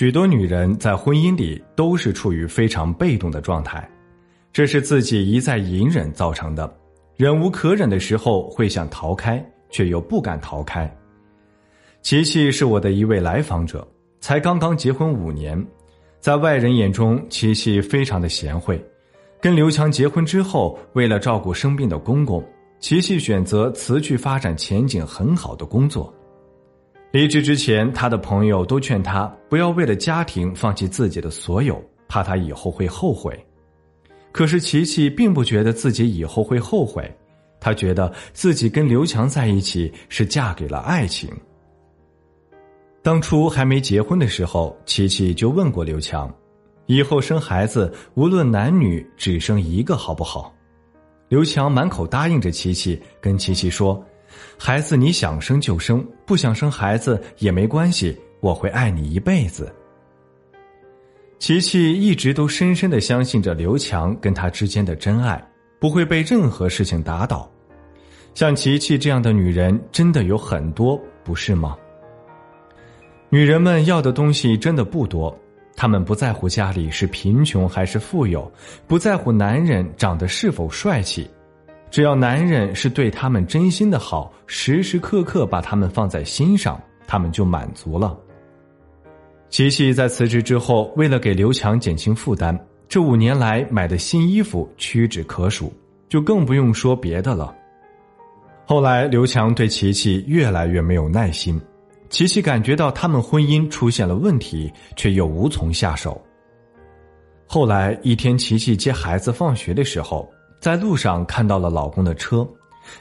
[0.00, 3.86] 许多女人在婚姻里都是处于非常被动的状态，
[4.50, 6.74] 这是自己一再隐忍造成的。
[7.18, 10.90] 忍无可忍的时候会想逃开，却又不敢逃开。
[12.00, 13.86] 琪琪是我的一位来访者，
[14.20, 15.62] 才刚刚结婚五年，
[16.18, 18.82] 在外人眼中，琪琪非常的贤惠。
[19.38, 22.42] 跟刘强结婚之后，为了照顾生病的公公，
[22.78, 26.10] 琪琪选择辞去发展前景很好的工作。
[27.12, 33.36] 离职之前，他的朋友都劝他不要为了家庭放弃自己的所有，怕他以后会后悔。
[34.30, 37.12] 可是琪琪并不觉得自己以后会后悔，
[37.58, 41.28] 她觉得自己跟刘强在一起是嫁给了爱情。
[43.02, 46.32] 当初还没结婚的时候，琪琪就问过刘强
[46.86, 50.54] ：“以后生孩子，无论男女，只生一个好不好？”
[51.28, 54.00] 刘强满口答应着琪琪，跟琪琪说。
[54.58, 59.74] 孩子，你想生就生，不想生孩子也没关系，我会爱你一辈子。
[61.38, 65.42] 琪琪一直都深深的相信着刘强跟他之间的真爱，
[65.78, 67.50] 不会被任何事情打倒。
[68.34, 71.76] 像琪琪这样的女人真的有很多，不是吗？
[73.30, 75.34] 女人们要的东西真的不多，
[75.74, 78.52] 她们不在乎家里是贫穷还是富有，
[78.86, 81.28] 不在乎男人长得是否帅气。
[81.90, 88.16] 只要男人是对他们真心的好，时时刻刻把他们放在心上，他们就满足了。
[89.48, 92.56] 琪琪在辞职之后，为了给刘强减轻负担，
[92.88, 95.72] 这五年来买的新衣服屈指可数，
[96.08, 97.52] 就更不用说别的了。
[98.64, 101.60] 后来，刘强对琪琪越来越没有耐心，
[102.08, 106.24] 琪琪感觉到他们婚姻出现了问题，却又无从下手。
[107.46, 110.32] 后来一天，琪琪接孩子放学的时候。
[110.60, 112.46] 在路上看到了老公的车，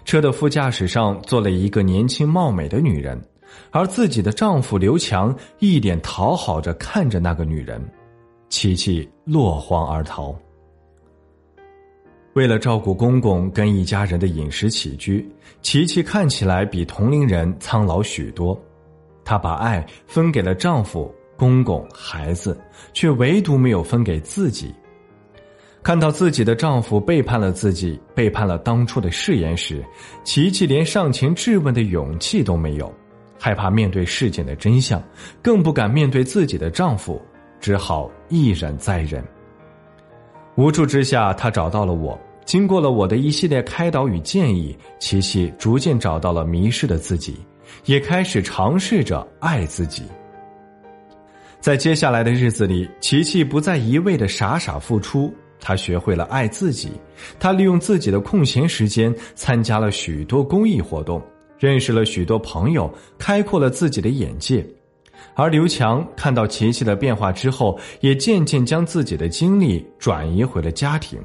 [0.06, 3.22] 车的副驾驶上坐了一个年轻貌美的女人，
[3.70, 7.84] 而自己的丈夫刘强一脸讨好着看着那个女人，
[8.48, 10.34] 琪琪落荒而逃。
[12.34, 15.30] 为了照顾公公跟一家人的饮食起居，
[15.62, 18.58] 琪琪看起来比同龄人苍老许多，
[19.26, 22.58] 她把爱分给了丈夫、公公、孩子，
[22.94, 24.74] 却唯独没有分给自己。
[25.82, 29.84] 看到自己的丈夫背叛了自己，背叛了当初的誓言时，
[30.24, 32.94] 琪琪连上前质问的勇气都没有，
[33.40, 35.02] 害怕面对事件的真相，
[35.42, 37.22] 更不敢面对自己的丈夫，
[37.62, 39.24] 只好一忍再忍。
[40.56, 42.20] 无助之下，她找到了我。
[42.44, 47.38] 经过了我的一系列开导与建议，琪琪逐渐找到了迷失的自己，
[47.86, 50.04] 也开始尝试着爱自己。
[51.62, 55.34] 在接下来的日子里，琪琪不再一味的傻傻付出。
[55.60, 56.92] 他学会了爱自己，
[57.40, 61.22] 他利用自己的空闲时间参加了许多公益活动，
[61.58, 64.66] 认识了许多朋友，开阔了自己的眼界。
[65.36, 71.20] 而刘强看到琪琪的变化之后，也渐渐将自己的精力转移回了家庭。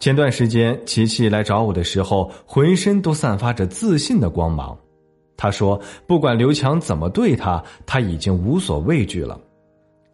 [0.00, 4.76] 前段时间，琪琪来找我的时候，浑身都散发着自信的光芒。
[5.36, 9.38] 他说：“不管刘强怎么对他，他已经无所畏惧了。”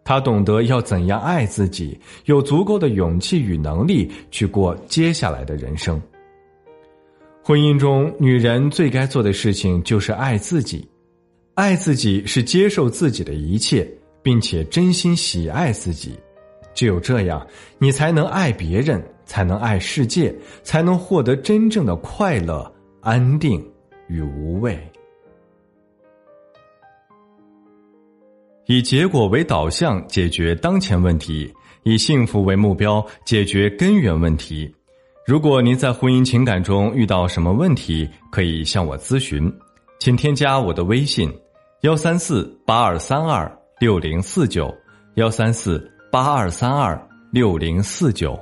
[0.08, 6.00] 他懂得要怎样爱自己，有足够的勇气与能力去过接下来的人生。
[7.44, 10.88] 婚姻中，女人最该做的事情就是爱自己，
[11.52, 13.86] 爱自己是接受自己的一切，
[14.22, 16.18] 并且真心喜爱自己。
[16.72, 17.46] 只有这样，
[17.76, 23.62] 你才能爱别人，才能爱世界，才能获得真正的快乐、安定
[24.06, 24.78] 与无畏。
[28.68, 31.50] 以结果为导向解决当前问题，
[31.84, 34.70] 以幸福为目标解决根源问题。
[35.26, 39.50] 如果您在婚姻情感中遇到什么问题，可以向我咨询，
[39.98, 41.32] 请添加我的微信：
[41.80, 43.50] 幺三四八二三二
[43.80, 44.70] 六零四九，
[45.14, 47.00] 幺三四八二三二
[47.30, 48.38] 六零四九。